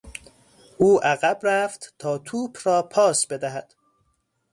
او 0.77 1.01
عقب 1.03 1.39
رفت 1.43 1.93
تا 1.99 2.17
توپ 2.17 2.57
را 2.65 2.81
پاس 2.81 3.25
بدهد. 3.27 3.75